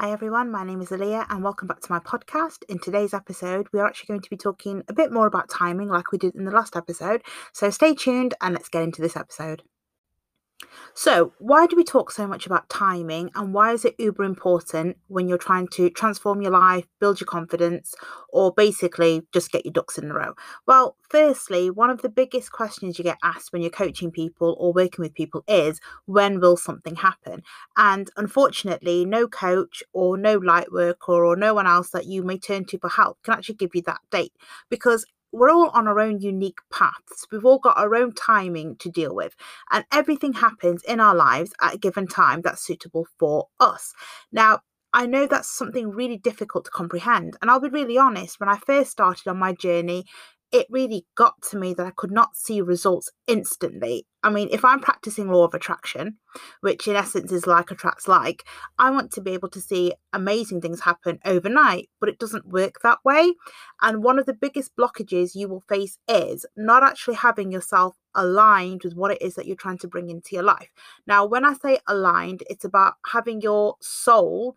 [0.00, 2.58] Hi everyone, my name is Alliyah and welcome back to my podcast.
[2.68, 5.88] In today's episode, we are actually going to be talking a bit more about timing
[5.88, 7.20] like we did in the last episode.
[7.52, 9.64] So stay tuned and let's get into this episode.
[10.94, 14.96] So, why do we talk so much about timing and why is it uber important
[15.06, 17.94] when you're trying to transform your life, build your confidence,
[18.30, 20.34] or basically just get your ducks in a row?
[20.66, 24.72] Well, firstly, one of the biggest questions you get asked when you're coaching people or
[24.72, 27.42] working with people is when will something happen?
[27.76, 32.38] And unfortunately, no coach or no light worker or no one else that you may
[32.38, 34.32] turn to for help can actually give you that date
[34.68, 37.26] because we're all on our own unique paths.
[37.30, 39.34] We've all got our own timing to deal with,
[39.70, 43.92] and everything happens in our lives at a given time that's suitable for us.
[44.32, 44.60] Now,
[44.92, 48.56] I know that's something really difficult to comprehend, and I'll be really honest, when I
[48.56, 50.06] first started on my journey,
[50.50, 54.06] it really got to me that I could not see results instantly.
[54.22, 56.16] I mean, if I'm practicing law of attraction,
[56.60, 58.44] which in essence is like attracts like,
[58.78, 62.76] I want to be able to see amazing things happen overnight, but it doesn't work
[62.82, 63.34] that way.
[63.82, 68.82] And one of the biggest blockages you will face is not actually having yourself aligned
[68.84, 70.70] with what it is that you're trying to bring into your life.
[71.06, 74.56] Now, when I say aligned, it's about having your soul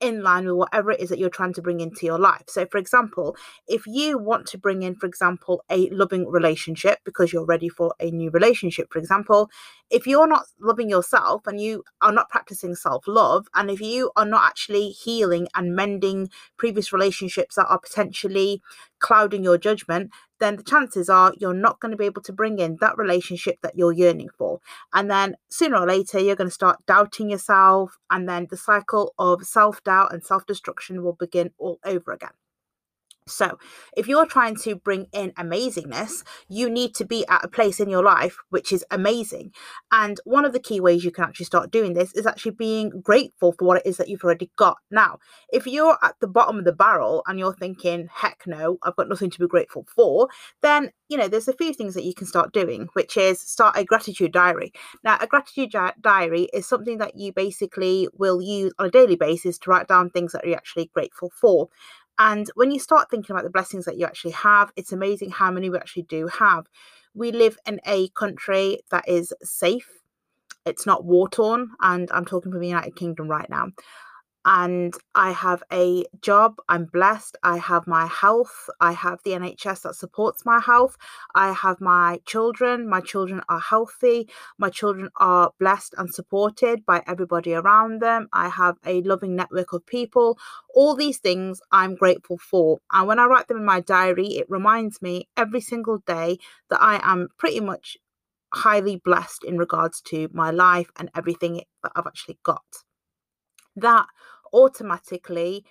[0.00, 2.44] in line with whatever it is that you're trying to bring into your life.
[2.48, 7.32] So, for example, if you want to bring in, for example, a loving relationship because
[7.32, 9.50] you're ready for a new relationship, for example,
[9.90, 14.10] if you're not loving yourself and you are not practicing self love, and if you
[14.16, 18.62] are not actually healing and mending previous relationships that are potentially
[19.00, 22.58] clouding your judgment, then the chances are you're not going to be able to bring
[22.58, 24.60] in that relationship that you're yearning for.
[24.92, 29.14] And then sooner or later, you're going to start doubting yourself, and then the cycle
[29.18, 32.30] of self doubt and self destruction will begin all over again.
[33.28, 33.58] So,
[33.96, 37.88] if you're trying to bring in amazingness, you need to be at a place in
[37.88, 39.52] your life which is amazing.
[39.92, 43.00] And one of the key ways you can actually start doing this is actually being
[43.02, 44.78] grateful for what it is that you've already got.
[44.90, 45.18] Now,
[45.52, 49.08] if you're at the bottom of the barrel and you're thinking, heck no, I've got
[49.08, 50.28] nothing to be grateful for,
[50.62, 53.76] then, you know, there's a few things that you can start doing, which is start
[53.76, 54.72] a gratitude diary.
[55.04, 59.58] Now, a gratitude diary is something that you basically will use on a daily basis
[59.58, 61.68] to write down things that you're actually grateful for.
[62.18, 65.50] And when you start thinking about the blessings that you actually have, it's amazing how
[65.50, 66.66] many we actually do have.
[67.14, 69.88] We live in a country that is safe,
[70.66, 73.68] it's not war torn, and I'm talking from the United Kingdom right now
[74.44, 76.58] and I have a job.
[76.68, 77.36] I'm blessed.
[77.42, 78.70] I have my health.
[78.80, 80.96] I have the NHS that supports my health.
[81.34, 82.88] I have my children.
[82.88, 84.28] My children are healthy.
[84.56, 88.28] My children are blessed and supported by everybody around them.
[88.32, 90.38] I have a loving network of people.
[90.74, 92.78] All these things I'm grateful for.
[92.92, 96.38] And when I write them in my diary, it reminds me every single day
[96.70, 97.98] that I am pretty much
[98.54, 102.62] highly blessed in regards to my life and everything that I've actually got.
[103.80, 104.06] That
[104.52, 105.64] automatically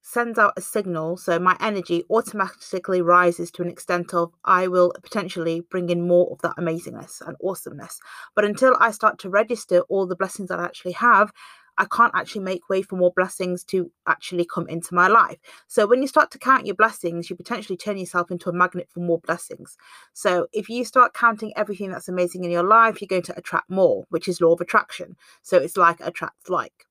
[0.00, 1.16] sends out a signal.
[1.16, 6.30] So my energy automatically rises to an extent of I will potentially bring in more
[6.30, 8.00] of that amazingness and awesomeness.
[8.34, 11.32] But until I start to register all the blessings that I actually have,
[11.80, 15.38] I can't actually make way for more blessings to actually come into my life.
[15.68, 18.88] So when you start to count your blessings, you potentially turn yourself into a magnet
[18.92, 19.76] for more blessings.
[20.12, 23.70] So if you start counting everything that's amazing in your life, you're going to attract
[23.70, 25.16] more, which is law of attraction.
[25.42, 26.87] So it's like attracts like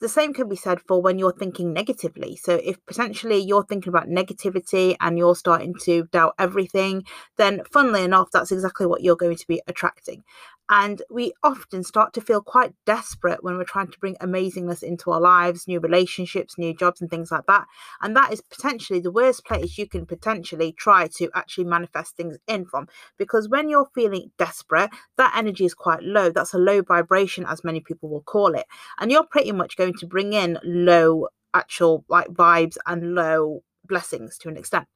[0.00, 2.36] the same can be said for when you're thinking negatively.
[2.36, 7.04] So, if potentially you're thinking about negativity and you're starting to doubt everything,
[7.36, 10.24] then funnily enough, that's exactly what you're going to be attracting.
[10.70, 15.10] And we often start to feel quite desperate when we're trying to bring amazingness into
[15.10, 17.66] our lives, new relationships, new jobs, and things like that.
[18.02, 22.36] And that is potentially the worst place you can potentially try to actually manifest things
[22.46, 22.86] in from.
[23.16, 26.30] Because when you're feeling desperate, that energy is quite low.
[26.30, 28.66] That's a low vibration, as many people will call it.
[28.98, 34.38] And you're pretty much going to bring in low actual like vibes and low blessings
[34.38, 34.86] to an extent.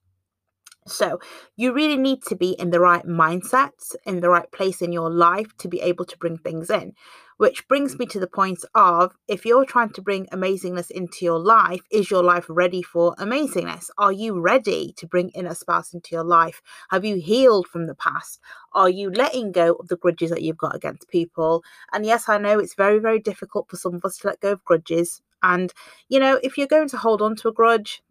[0.87, 1.21] So,
[1.55, 5.11] you really need to be in the right mindset, in the right place in your
[5.11, 6.95] life to be able to bring things in.
[7.37, 11.39] Which brings me to the point of if you're trying to bring amazingness into your
[11.39, 13.91] life, is your life ready for amazingness?
[13.97, 16.63] Are you ready to bring in a spouse into your life?
[16.91, 18.41] Have you healed from the past?
[18.73, 21.63] Are you letting go of the grudges that you've got against people?
[21.93, 24.53] And yes, I know it's very, very difficult for some of us to let go
[24.53, 25.23] of grudges.
[25.45, 25.73] And,
[26.09, 28.03] you know, if you're going to hold on to a grudge,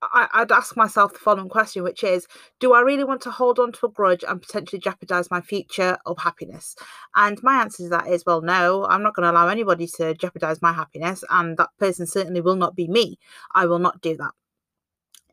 [0.00, 2.26] I, would ask myself the following question, which is
[2.60, 5.98] Do I really want to hold on to a grudge and potentially jeopardize my future
[6.06, 6.76] of happiness?
[7.16, 10.14] And my answer to that is well, no, I'm not going to allow anybody to
[10.14, 13.18] jeopardize my happiness, and that person certainly will not be me.
[13.54, 14.32] I will not do that.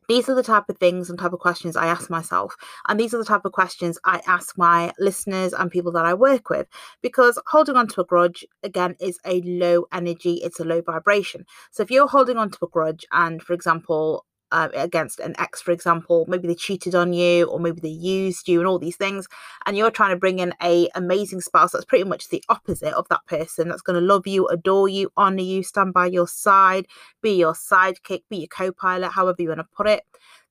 [0.08, 2.54] These are the type of things and type of questions I ask myself.
[2.86, 6.14] And these are the type of questions I ask my listeners and people that I
[6.14, 6.68] work with.
[7.02, 11.44] Because holding on to a grudge, again, is a low energy, it's a low vibration.
[11.72, 15.60] So if you're holding on to a grudge and, for example, uh, against an ex,
[15.60, 18.96] for example, maybe they cheated on you, or maybe they used you, and all these
[18.96, 19.26] things,
[19.64, 23.08] and you're trying to bring in a amazing spouse that's pretty much the opposite of
[23.08, 26.86] that person, that's going to love you, adore you, honor you, stand by your side,
[27.22, 30.04] be your sidekick, be your co-pilot, however you want to put it,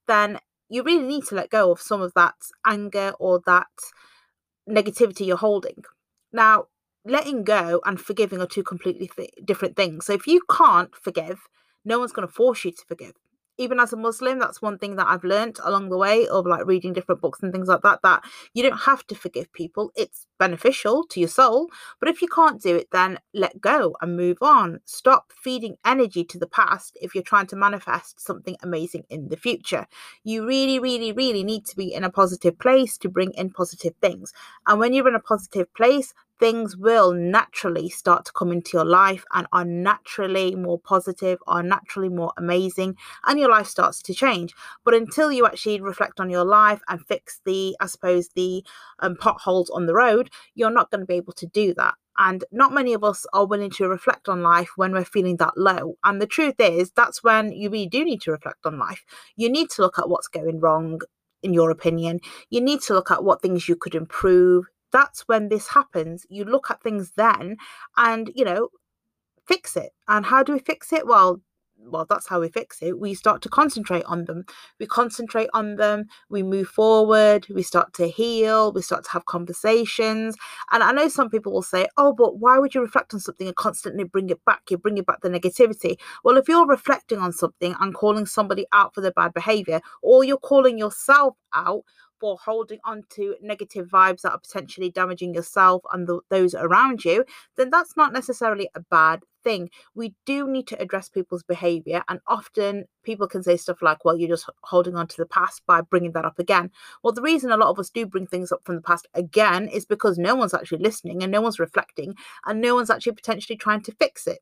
[0.08, 0.40] then
[0.70, 3.68] you really need to let go of some of that anger or that
[4.70, 5.84] negativity you're holding.
[6.34, 6.66] Now,
[7.06, 10.06] letting go and forgiving are two completely th- different things.
[10.06, 11.48] So if you can't forgive,
[11.86, 13.14] no one's going to force you to forgive
[13.58, 16.66] even as a Muslim, that's one thing that I've learned along the way of like
[16.66, 18.02] reading different books and things like that.
[18.04, 18.24] That
[18.54, 21.68] you don't have to forgive people, it's beneficial to your soul.
[22.00, 24.80] But if you can't do it, then let go and move on.
[24.86, 29.38] Stop feeding energy to the past if you're trying to manifest something amazing in the
[29.38, 29.88] future.
[30.24, 33.94] You really, really, really need to be in a positive place to bring in positive
[34.02, 34.34] things.
[34.68, 38.86] And when you're in a positive place, things will naturally start to come into your
[38.86, 42.96] life and are naturally more positive, are naturally more amazing,
[43.26, 44.54] and your life starts to change.
[44.84, 48.64] But until you actually reflect on your life and fix the, I suppose, the
[49.00, 51.96] um, potholes on the road, you're not going to be able to do that.
[52.18, 55.58] And not many of us are willing to reflect on life when we're feeling that
[55.58, 55.98] low.
[56.04, 59.04] And the truth is, that's when you really do need to reflect on life.
[59.36, 61.02] You need to look at what's going wrong,
[61.44, 62.22] in your opinion.
[62.50, 66.26] You need to look at what things you could improve that's when this happens.
[66.30, 67.58] You look at things then
[67.98, 68.70] and, you know,
[69.46, 69.92] fix it.
[70.08, 71.06] And how do we fix it?
[71.06, 71.42] Well,
[71.88, 73.00] well, that's how we fix it.
[73.00, 74.46] We start to concentrate on them.
[74.80, 76.06] We concentrate on them.
[76.30, 77.48] We move forward.
[77.50, 78.72] We start to heal.
[78.72, 80.36] We start to have conversations.
[80.72, 83.48] And I know some people will say, oh, but why would you reflect on something
[83.48, 84.62] and constantly bring it back?
[84.70, 85.98] You're bringing back the negativity.
[86.24, 90.24] Well, if you're reflecting on something and calling somebody out for their bad behavior, or
[90.24, 91.84] you're calling yourself out
[92.20, 97.04] for holding on to negative vibes that are potentially damaging yourself and the, those around
[97.06, 97.26] you,
[97.58, 99.70] then that's not necessarily a bad thing.
[99.94, 104.18] We do need to address people's behavior, and often people can say stuff like, Well,
[104.18, 106.72] you're just holding on to the past by bringing that up again.
[107.04, 109.68] Well, the reason a lot of us do bring things up from the past again
[109.70, 112.16] is because no one's actually listening and no one's reflecting,
[112.46, 114.40] and no one's actually potentially trying to fix it.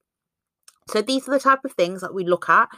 [0.89, 2.69] So these are the type of things that we look at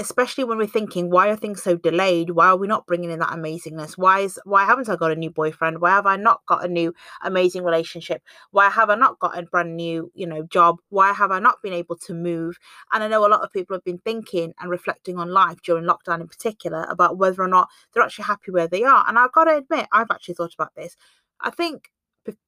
[0.00, 2.30] especially when we're thinking why are things so delayed?
[2.30, 3.96] Why are we not bringing in that amazingness?
[3.96, 5.80] Why is why haven't i got a new boyfriend?
[5.80, 6.92] Why have i not got a new
[7.22, 8.22] amazing relationship?
[8.50, 10.80] Why have i not got a brand new you know job?
[10.88, 12.58] Why have i not been able to move?
[12.92, 15.84] And i know a lot of people have been thinking and reflecting on life during
[15.84, 19.04] lockdown in particular about whether or not they're actually happy where they are.
[19.08, 20.96] And i've got to admit i've actually thought about this.
[21.40, 21.90] I think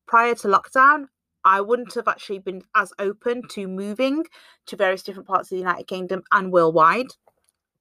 [0.07, 1.07] prior to lockdown
[1.45, 4.25] I wouldn't have actually been as open to moving
[4.67, 7.07] to various different parts of the United Kingdom and worldwide.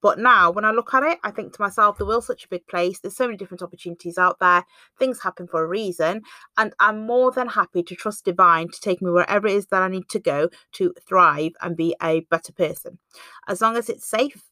[0.02, 2.50] But now, when I look at it, I think to myself, the world's such a
[2.50, 3.00] big place.
[3.00, 4.64] There's so many different opportunities out there.
[5.00, 6.22] Things happen for a reason.
[6.58, 9.82] And I'm more than happy to trust Divine to take me wherever it is that
[9.82, 13.00] I need to go to thrive and be a better person.
[13.48, 14.44] As long as it's safe,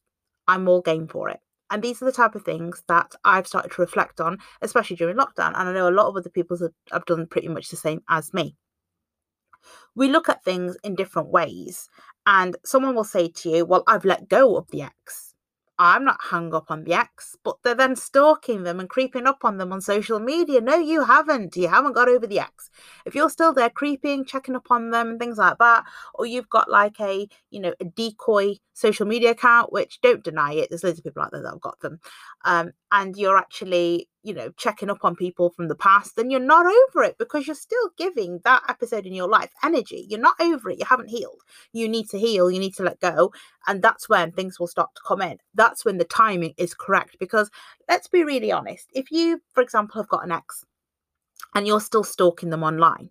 [0.48, 1.40] I'm all game for it.
[1.70, 5.16] And these are the type of things that I've started to reflect on, especially during
[5.16, 5.52] lockdown.
[5.56, 6.58] And I know a lot of other people
[6.92, 8.56] have done pretty much the same as me.
[9.94, 11.88] We look at things in different ways.
[12.26, 15.33] And someone will say to you, Well, I've let go of the ex
[15.78, 19.44] I'm not hung up on the ex, but they're then stalking them and creeping up
[19.44, 20.60] on them on social media.
[20.60, 21.56] No, you haven't.
[21.56, 22.70] You haven't got over the ex.
[23.04, 25.84] If you're still there creeping, checking up on them and things like that,
[26.14, 30.52] or you've got like a, you know, a decoy social media account, which don't deny
[30.52, 31.98] it, there's loads of people out there that have got them,
[32.44, 36.40] um, and you're actually you know, checking up on people from the past, then you're
[36.40, 40.06] not over it because you're still giving that episode in your life energy.
[40.08, 40.78] You're not over it.
[40.78, 41.42] You haven't healed.
[41.72, 42.50] You need to heal.
[42.50, 43.32] You need to let go.
[43.66, 45.36] And that's when things will start to come in.
[45.54, 47.18] That's when the timing is correct.
[47.20, 47.50] Because
[47.86, 48.88] let's be really honest.
[48.94, 50.64] If you, for example, have got an ex
[51.54, 53.10] and you're still stalking them online,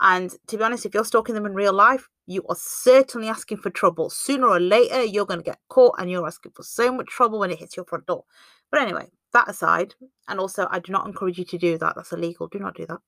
[0.00, 3.56] and to be honest, if you're stalking them in real life, you are certainly asking
[3.58, 4.10] for trouble.
[4.10, 7.40] Sooner or later, you're going to get caught and you're asking for so much trouble
[7.40, 8.22] when it hits your front door.
[8.70, 9.94] But anyway, that aside,
[10.28, 11.94] and also I do not encourage you to do that.
[11.96, 12.48] That's illegal.
[12.48, 13.00] Do not do that.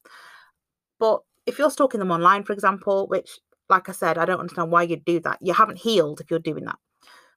[0.99, 3.39] But if you're stalking them online, for example, which,
[3.69, 5.39] like I said, I don't understand why you'd do that.
[5.41, 6.79] You haven't healed if you're doing that.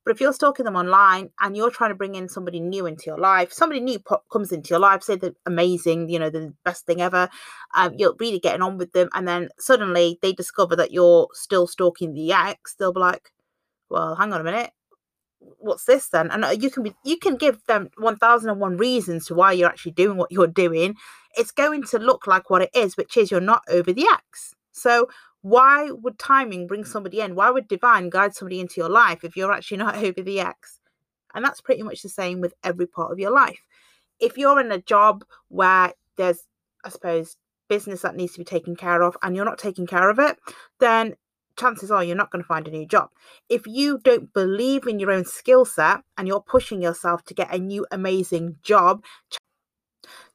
[0.06, 3.06] But if you're stalking them online and you're trying to bring in somebody new into
[3.06, 6.54] your life, somebody new po- comes into your life, say they're amazing, you know, the
[6.66, 7.30] best thing ever,
[7.74, 11.68] um, you're really getting on with them, and then suddenly they discover that you're still
[11.68, 13.32] stalking the ex, they'll be like,
[13.90, 14.72] well, hang on a minute,
[15.60, 16.32] what's this then?
[16.32, 19.94] And uh, you can be you can give them 1001 reasons to why you're actually
[19.94, 20.96] doing what you're doing.
[21.36, 24.54] It's going to look like what it is which is you're not over the ex
[24.74, 25.08] so
[25.42, 27.36] why would timing bring somebody in?
[27.36, 30.80] Why would divine guide somebody into your life if you're actually not over the ex
[31.34, 33.62] And that's pretty much the same with every part of your life.
[34.20, 36.44] If you're in a job where there's,
[36.84, 37.38] I suppose,
[37.70, 40.38] business that needs to be taken care of and you're not taking care of it,
[40.80, 41.16] then
[41.58, 43.10] chances are you're not going to find a new job.
[43.50, 47.54] If you don't believe in your own skill set and you're pushing yourself to get
[47.54, 49.04] a new amazing job,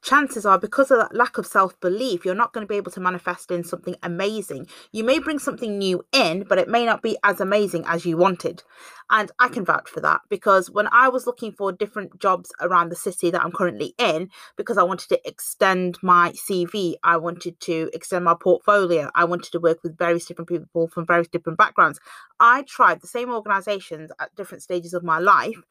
[0.01, 2.99] chances are because of that lack of self-belief you're not going to be able to
[2.99, 4.67] manifest in something amazing.
[4.91, 8.17] You may bring something new in but it may not be as amazing as you
[8.17, 8.63] wanted.
[9.09, 12.89] And i can vouch for that because when i was looking for different jobs around
[12.89, 17.59] the city that i'm currently in because i wanted to extend my cv i wanted
[17.61, 21.57] to extend my portfolio i wanted to work with various different people from various different
[21.57, 21.99] backgrounds
[22.39, 25.61] i tried the same organizations at different stages of my life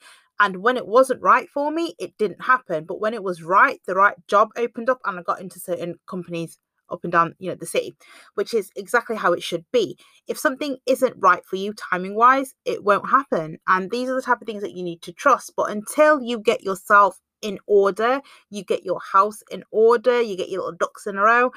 [0.41, 2.85] and when it wasn't right for me, it didn't happen.
[2.85, 5.97] But when it was right, the right job opened up and I got into certain
[6.07, 6.59] companies
[6.91, 7.95] up and down, you know, the city,
[8.35, 9.99] which is exactly how it should be.
[10.27, 13.59] If something isn't right for you timing wise, it won't happen.
[13.67, 15.53] And these are the type of things that you need to trust.
[15.57, 20.49] But until you get yourself in order, you get your house in order, you get
[20.49, 21.53] your little ducks in a row,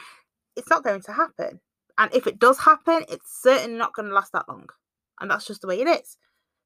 [0.56, 1.60] it's not going to happen.
[1.98, 4.68] And if it does happen, it's certainly not going to last that long.
[5.20, 6.18] And that's just the way it is.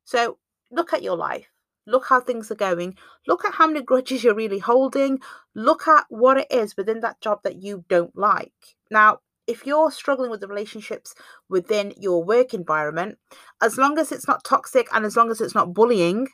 [0.05, 0.37] So
[0.71, 1.47] look at your life
[1.87, 2.97] Look how things are going.
[3.27, 5.19] Look at how many grudges you're really holding.
[5.53, 8.75] Look at what it is within that job that you don't like.
[8.89, 11.13] Now, if you're struggling with the relationships
[11.49, 13.19] within your work environment,
[13.61, 16.29] as long as it's not toxic and as long as it's not bullying,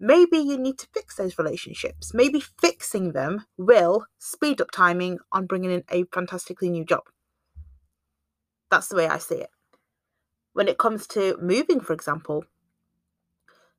[0.00, 2.12] maybe you need to fix those relationships.
[2.12, 7.02] Maybe fixing them will speed up timing on bringing in a fantastically new job.
[8.70, 9.50] That's the way I see it.
[10.52, 12.44] When it comes to moving, for example,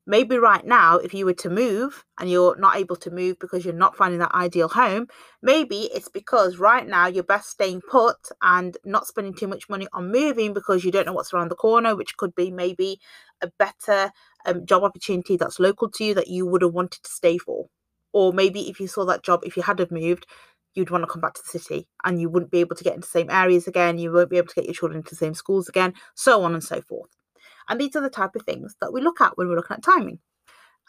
[0.09, 3.63] maybe right now, if you were to move and you're not able to move because
[3.63, 5.07] you're not finding that ideal home,
[5.43, 9.87] maybe it's because right now you're best staying put and not spending too much money
[9.93, 12.99] on moving because you don't know what's around the corner, which could be maybe
[13.41, 14.11] a better
[14.47, 17.67] um, job opportunity that's local to you that you would have wanted to stay for.
[18.11, 20.25] Or maybe if you saw that job, if you had have moved,
[20.73, 22.95] you'd want to come back to the city and you wouldn't be able to get
[22.95, 25.15] into the same areas again, you won't be able to get your children into the
[25.15, 27.18] same schools again, so on and so forth.
[27.69, 29.83] And these are the type of things that we look at when we're looking at
[29.83, 30.19] timing.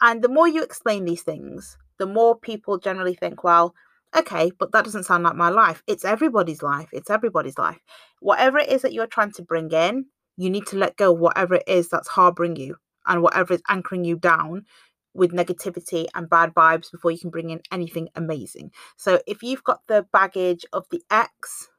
[0.01, 3.75] And the more you explain these things, the more people generally think, well,
[4.15, 5.83] okay, but that doesn't sound like my life.
[5.87, 6.89] It's everybody's life.
[6.91, 7.79] It's everybody's life.
[8.19, 10.07] Whatever it is that you're trying to bring in,
[10.37, 14.03] you need to let go whatever it is that's harboring you and whatever is anchoring
[14.03, 14.65] you down
[15.13, 18.71] with negativity and bad vibes before you can bring in anything amazing.
[18.97, 21.69] So if you've got the baggage of the ex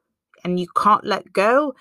[0.43, 1.73] and you can't let go,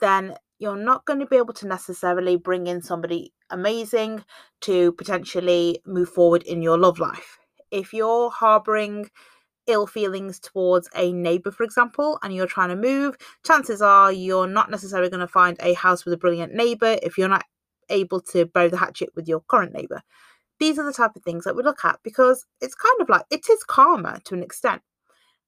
[0.00, 4.22] then you're not going to be able to necessarily bring in somebody amazing
[4.60, 7.38] to potentially move forward in your love life.
[7.70, 9.08] If you're harboring
[9.66, 14.46] ill feelings towards a neighbor, for example, and you're trying to move, chances are you're
[14.46, 17.44] not necessarily going to find a house with a brilliant neighbor if you're not
[17.88, 20.02] able to bury the hatchet with your current neighbor.
[20.58, 23.24] These are the type of things that we look at because it's kind of like
[23.30, 24.82] it is karma to an extent.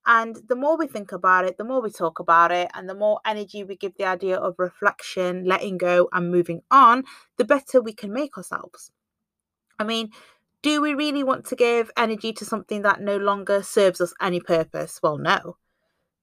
[0.05, 2.95] And the more we think about it, the more we talk about it, and the
[2.95, 7.05] more energy we give the idea of reflection, letting go, and moving on,
[7.37, 8.91] the better we can make ourselves.
[9.79, 10.11] I mean,
[10.63, 14.41] do we really want to give energy to something that no longer serves us any
[14.41, 15.01] purpose?
[15.03, 15.57] Well, no.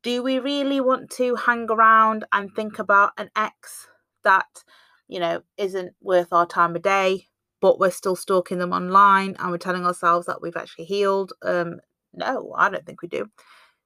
[0.02, 3.88] Do we really want to hang around and think about an ex
[4.24, 4.64] that,
[5.08, 7.28] you know, isn't worth our time of day,
[7.60, 11.34] but we're still stalking them online and we're telling ourselves that we've actually healed?
[11.42, 11.82] Um,
[12.14, 13.30] no, I don't think we do.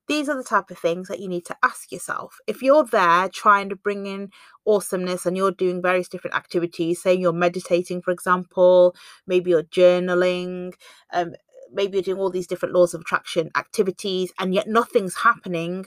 [0.07, 2.39] These are the type of things that you need to ask yourself.
[2.45, 4.31] If you're there trying to bring in
[4.67, 8.95] awesomeness and you're doing various different activities, say you're meditating, for example,
[9.25, 10.73] maybe you're journaling,
[11.13, 11.33] um,
[11.71, 15.85] maybe you're doing all these different laws of attraction activities, and yet nothing's happening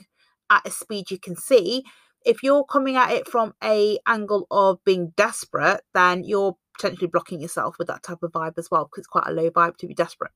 [0.49, 1.83] at a speed you can see.
[2.25, 7.39] If you're coming at it from a angle of being desperate, then you're potentially blocking
[7.39, 9.87] yourself with that type of vibe as well, because it's quite a low vibe to
[9.87, 10.31] be desperate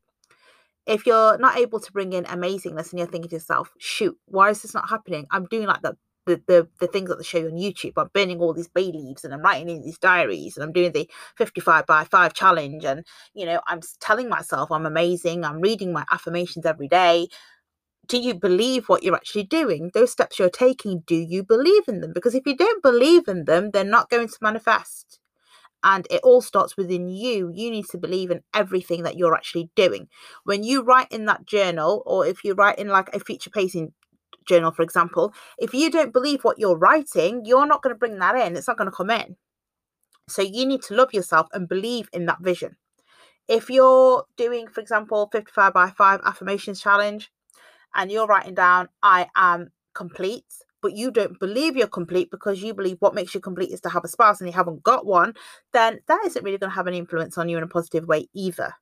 [0.85, 4.49] if you're not able to bring in amazingness and you're thinking to yourself, shoot, why
[4.49, 5.27] is this not happening?
[5.31, 5.97] I'm doing like the
[6.27, 7.93] the, the, the things that they show on YouTube.
[7.97, 10.91] I'm burning all these bay leaves and I'm writing in these diaries and I'm doing
[10.91, 12.85] the 55 by 5 challenge.
[12.85, 15.43] And, you know, I'm telling myself I'm amazing.
[15.43, 17.27] I'm reading my affirmations every day.
[18.07, 19.91] Do you believe what you're actually doing?
[19.95, 22.13] Those steps you're taking, do you believe in them?
[22.13, 25.20] Because if you don't believe in them, they're not going to manifest
[25.83, 27.51] and it all starts within you.
[27.53, 30.07] You need to believe in everything that you're actually doing.
[30.43, 33.93] When you write in that journal, or if you write in like a future pacing
[34.47, 38.19] journal, for example, if you don't believe what you're writing, you're not going to bring
[38.19, 38.55] that in.
[38.55, 39.37] It's not going to come in.
[40.29, 42.77] So you need to love yourself and believe in that vision.
[43.47, 47.31] If you're doing, for example, 55 by 5 affirmations challenge
[47.93, 50.45] and you're writing down, I am complete,
[50.81, 53.89] but you don't believe you're complete because you believe what makes you complete is to
[53.89, 55.33] have a spouse and you haven't got one,
[55.73, 58.27] then that isn't really going to have an influence on you in a positive way
[58.33, 58.73] either.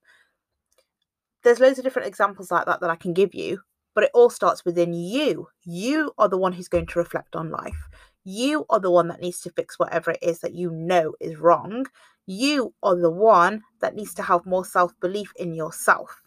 [1.43, 3.61] there's loads of different examples like that that I can give you,
[3.95, 5.47] but it all starts within you.
[5.63, 7.87] You are the one who's going to reflect on life.
[8.23, 11.37] You are the one that needs to fix whatever it is that you know is
[11.37, 11.85] wrong.
[12.25, 16.21] You are the one that needs to have more self belief in yourself.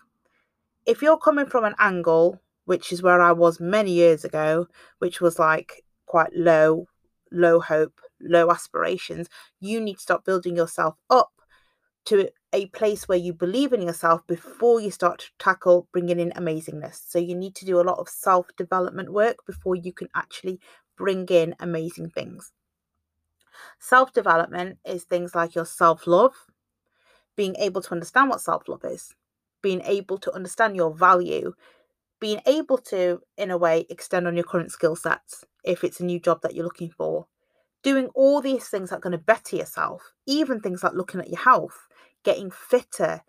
[0.85, 4.67] If you're coming from an angle, which is where I was many years ago,
[4.99, 6.87] which was like quite low,
[7.31, 9.29] low hope, low aspirations,
[9.61, 11.31] you need to start building yourself up
[12.05, 16.31] to a place where you believe in yourself before you start to tackle bringing in
[16.31, 17.01] amazingness.
[17.09, 20.61] So you need to do a lot of self development work before you can actually
[20.97, 22.53] bring in amazing things.
[23.79, 26.35] Self development is things like your self love,
[27.37, 29.15] being able to understand what self love is,
[29.63, 31.55] being able to understand your value,
[32.23, 36.05] being able to, in a way, extend on your current skill sets if it's a
[36.05, 37.27] new job that you're looking for.
[37.83, 41.31] Doing all these things that are going to better yourself, even things like looking at
[41.31, 41.89] your health,
[42.23, 43.23] getting fitter,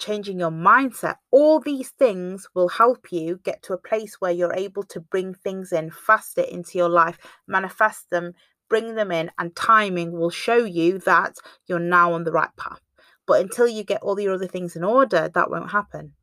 [0.00, 4.54] changing your mindset, all these things will help you get to a place where you're
[4.54, 8.32] able to bring things in faster into your life, manifest them,
[8.68, 11.36] bring them in, and timing will show you that
[11.68, 12.80] you're now on the right path.
[13.24, 16.14] But until you get all your other things in order, that won't happen.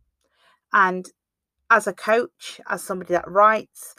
[0.74, 1.10] And
[1.74, 3.96] as a coach, as somebody that writes,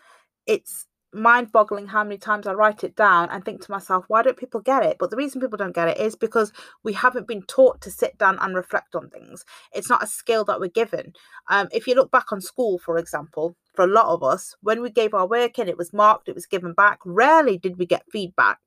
[0.47, 4.23] it's mind boggling how many times I write it down and think to myself, why
[4.23, 4.97] don't people get it?
[4.99, 6.53] But the reason people don't get it is because
[6.85, 9.45] we haven't been taught to sit down and reflect on things.
[9.73, 11.15] It's not a skill that we're given.
[11.49, 14.81] Um, if you look back on school, for example, for a lot of us, when
[14.81, 17.01] we gave our work in, it was marked, it was given back.
[17.05, 18.59] Rarely did we get feedback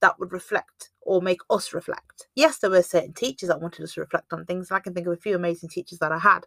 [0.00, 2.26] that would reflect or make us reflect.
[2.34, 4.70] Yes, there were certain teachers that wanted us to reflect on things.
[4.70, 6.46] and I can think of a few amazing teachers that I had.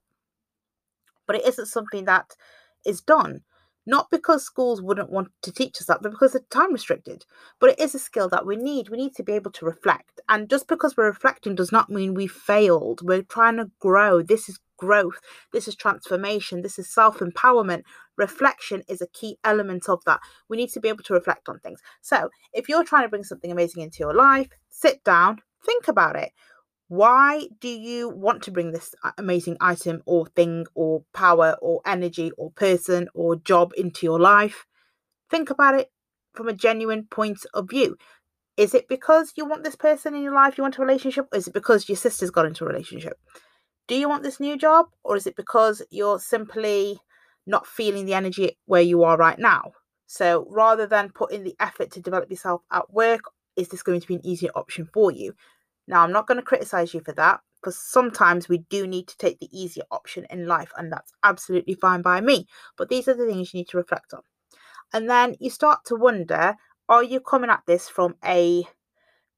[1.32, 2.36] But it isn't something that
[2.86, 3.44] is done
[3.86, 7.26] not because schools wouldn't want to teach us that, but because they're time restricted.
[7.60, 8.90] But it is a skill that we need.
[8.90, 10.22] We need to be able to reflect.
[10.30, 13.02] And just because we're reflecting does not mean we failed.
[13.04, 14.22] We're trying to grow.
[14.22, 15.20] This is growth.
[15.52, 16.62] This is transformation.
[16.62, 17.84] This is self empowerment.
[18.18, 20.20] Reflection is a key element of that.
[20.48, 21.80] We need to be able to reflect on things.
[22.02, 26.16] So if you're trying to bring something amazing into your life, sit down, think about
[26.16, 26.32] it.
[26.92, 31.82] Why do you want to bring this uh, amazing item or thing or power or
[31.86, 34.66] energy or person or job into your life?
[35.30, 35.90] Think about it
[36.34, 37.96] from a genuine point of view.
[38.58, 41.38] Is it because you want this person in your life, you want a relationship, or
[41.38, 43.18] is it because your sister's got into a relationship?
[43.88, 47.00] Do you want this new job, or is it because you're simply
[47.48, 49.72] not feeling the energy where you are right now?
[50.08, 53.22] So rather than putting the effort to develop yourself at work,
[53.56, 55.36] is this going to be an easier option for you?
[55.88, 59.18] Now, I'm not going to criticize you for that because sometimes we do need to
[59.18, 62.48] take the easier option in life, and that's absolutely fine by me.
[62.78, 64.22] But these are the things you need to reflect on.
[64.94, 66.56] And then you start to wonder
[66.90, 68.66] are you coming at this from a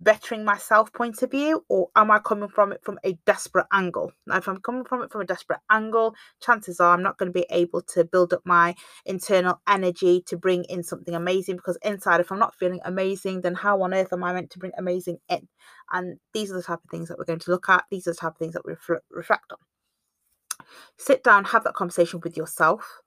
[0.02, 4.12] bettering myself point of view or am I coming from it from a desperate angle?
[4.28, 7.32] Now, if I'm coming from it from a desperate angle, chances are I'm not going
[7.32, 8.76] to be able to build up my
[9.06, 13.56] internal energy to bring in something amazing because inside, if I'm not feeling amazing, then
[13.56, 15.48] how on earth am I meant to bring amazing in?
[15.94, 17.86] And these are the type of things that we're going to look at.
[17.90, 18.74] These are the type of things that we
[19.12, 19.60] reflect on.
[20.98, 23.02] Sit down, have that conversation with yourself.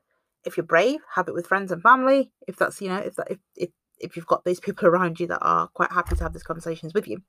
[0.45, 2.31] If you're brave, have it with friends and family.
[2.47, 5.27] If that's, you know, if that, if, if if you've got those people around you
[5.27, 7.23] that are quite happy to have these conversations with you,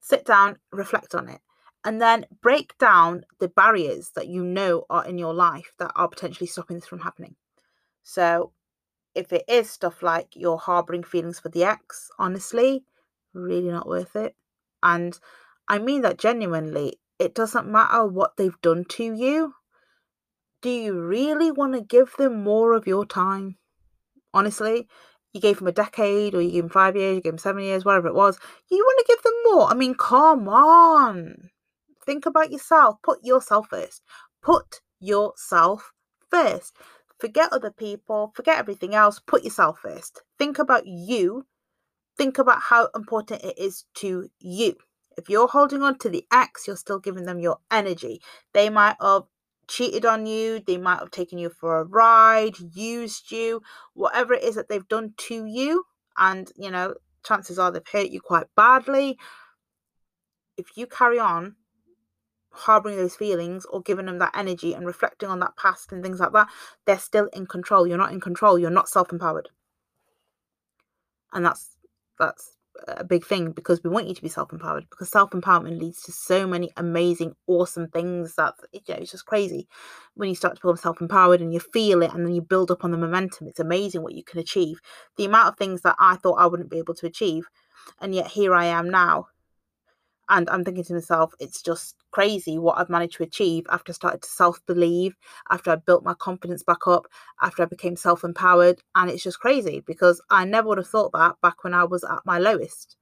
[0.00, 1.40] sit down, reflect on it,
[1.84, 6.08] and then break down the barriers that you know are in your life that are
[6.08, 7.34] potentially stopping this from happening.
[8.02, 8.52] So,
[9.14, 12.84] if it is stuff like you're harboring feelings for the ex, honestly,
[13.32, 14.34] really not worth it.
[14.82, 15.18] And
[15.68, 16.98] I mean that genuinely.
[17.18, 19.54] It doesn't matter what they've done to you.
[20.62, 23.56] Do you really want to give them more of your time?
[24.34, 24.88] Honestly,
[25.32, 27.62] you gave them a decade or you gave them five years, you gave them seven
[27.62, 28.38] years, whatever it was.
[28.70, 29.70] You want to give them more.
[29.70, 31.50] I mean, come on.
[32.04, 32.96] Think about yourself.
[33.02, 34.02] Put yourself first.
[34.42, 35.92] Put yourself
[36.30, 36.76] first.
[37.18, 39.20] Forget other people, forget everything else.
[39.20, 40.22] Put yourself first.
[40.38, 41.46] Think about you.
[42.16, 44.76] Think about how important it is to you.
[45.16, 48.20] If you're holding on to the ex, you're still giving them your energy.
[48.52, 49.22] They might have
[49.68, 53.62] cheated on you, they might have taken you for a ride, used you,
[53.94, 55.84] whatever it is that they've done to you,
[56.16, 59.18] and you know, chances are they've hurt you quite badly.
[60.56, 61.56] If you carry on
[62.50, 66.20] harboring those feelings or giving them that energy and reflecting on that past and things
[66.20, 66.48] like that,
[66.86, 67.86] they're still in control.
[67.86, 69.50] You're not in control, you're not self empowered.
[71.32, 71.75] And that's
[72.18, 72.52] that's
[72.88, 76.46] a big thing because we want you to be self-empowered because self-empowerment leads to so
[76.46, 79.66] many amazing awesome things that you know it's just crazy.
[80.14, 82.84] When you start to become self-empowered and you feel it and then you build up
[82.84, 84.80] on the momentum it's amazing what you can achieve.
[85.16, 87.46] The amount of things that i thought i wouldn't be able to achieve
[88.00, 89.28] and yet here i am now
[90.28, 93.94] And I'm thinking to myself, it's just crazy what I've managed to achieve after I
[93.94, 95.16] started to self believe,
[95.50, 97.06] after I built my confidence back up,
[97.40, 98.80] after I became self empowered.
[98.94, 102.04] And it's just crazy because I never would have thought that back when I was
[102.04, 102.96] at my lowest.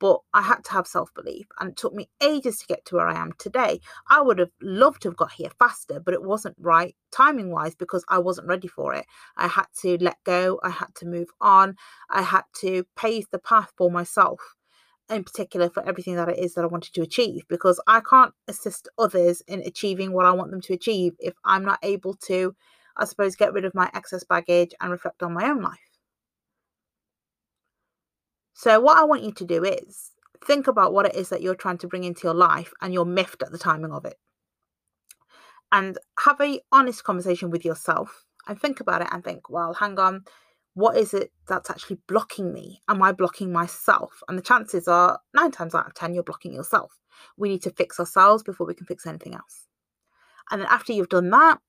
[0.00, 2.96] But I had to have self belief, and it took me ages to get to
[2.96, 3.80] where I am today.
[4.08, 7.74] I would have loved to have got here faster, but it wasn't right timing wise
[7.74, 9.06] because I wasn't ready for it.
[9.38, 11.76] I had to let go, I had to move on,
[12.10, 14.55] I had to pave the path for myself
[15.08, 18.34] in particular for everything that it is that I wanted to achieve because I can't
[18.48, 22.54] assist others in achieving what I want them to achieve if I'm not able to,
[22.96, 25.78] I suppose, get rid of my excess baggage and reflect on my own life.
[28.54, 30.12] So, what I want you to do is
[30.44, 33.04] think about what it is that you're trying to bring into your life and you're
[33.04, 34.16] miffed at the timing of it.
[35.70, 39.98] And have a honest conversation with yourself and think about it and think, well, hang
[39.98, 40.24] on,
[40.76, 42.82] what is it that's actually blocking me?
[42.86, 44.22] Am I blocking myself?
[44.28, 47.00] And the chances are nine times out of 10, you're blocking yourself.
[47.38, 49.68] We need to fix ourselves before we can fix anything else.
[50.50, 51.60] And then after you've done that,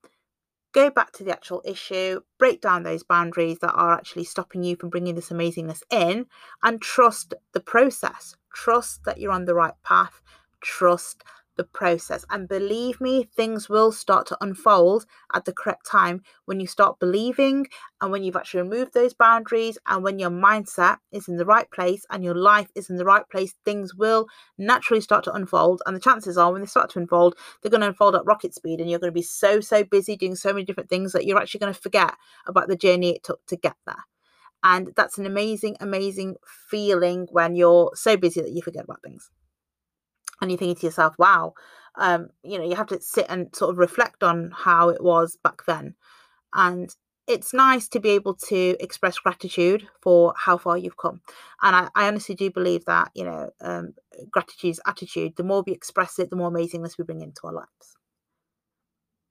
[0.73, 4.75] go back to the actual issue, break down those boundaries that are actually stopping you
[4.75, 6.25] from bringing this amazingness in,
[6.61, 8.35] and trust the process.
[8.53, 10.21] Trust that you're on the right path.
[10.59, 11.23] Trust
[11.57, 12.23] the process.
[12.29, 16.99] And believe me, things will start to unfold at the correct time when you start
[16.99, 17.67] believing
[17.99, 21.69] and when you've actually removed those boundaries and when your mindset is in the right
[21.71, 25.81] place and your life is in the right place, things will naturally start to unfold.
[25.85, 28.53] And the chances are, when they start to unfold, they're going to unfold at rocket
[28.53, 31.25] speed and you're going to be so, so busy doing so many different things that
[31.25, 32.13] you're actually going to forget
[32.45, 34.05] about the journey it took to get there.
[34.63, 36.35] And that's an amazing, amazing
[36.69, 39.29] feeling when you're so busy that you forget about things
[40.41, 41.53] and you're thinking to yourself, wow,
[41.97, 45.37] um, you know, you have to sit and sort of reflect on how it was
[45.43, 45.95] back then.
[46.53, 46.95] And
[47.27, 51.21] it's nice to be able to express gratitude for how far you've come.
[51.61, 53.93] And I, I honestly do believe that, you know, um,
[54.31, 57.97] gratitude's attitude, the more we express it, the more amazingness we bring into our lives.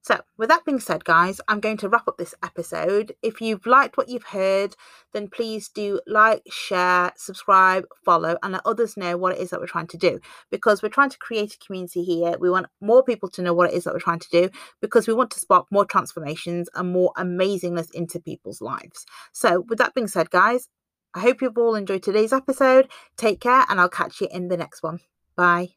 [0.06, 3.16] So, with that being said, guys, I'm going to wrap up this episode.
[3.24, 4.76] If you've liked what you've heard,
[5.12, 9.58] then please do like, share, subscribe, follow, and let others know what it is that
[9.58, 10.20] we're trying to do.
[10.48, 12.36] Because we're trying to create a community here.
[12.38, 14.48] We want more people to know what it is that we're trying to do
[14.80, 19.06] because we want to spark more transformations and more amazingness into people's lives.
[19.32, 20.68] So, with that being said, guys,
[21.16, 22.88] I hope you've all enjoyed today's episode.
[23.16, 25.00] Take care, and I'll catch you in the next one.
[25.34, 25.70] Bye.